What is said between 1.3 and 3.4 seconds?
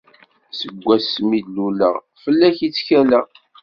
i d-luleɣ, fell-ak i ttkaleɣ.